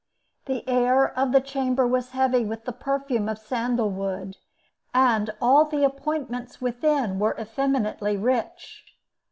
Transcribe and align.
The 0.45 0.67
air 0.67 1.15
of 1.15 1.31
the 1.31 1.39
chamber 1.41 1.85
was 1.85 2.09
heavy 2.09 2.43
with 2.43 2.65
the 2.65 2.71
perfume 2.71 3.29
of 3.29 3.37
sandal 3.37 3.91
wood, 3.91 4.37
and 4.95 5.29
all 5.39 5.65
the 5.65 5.83
appointments 5.85 6.59
within 6.59 7.19
were 7.19 7.35
effeminately 7.39 8.17
rich. 8.17 8.95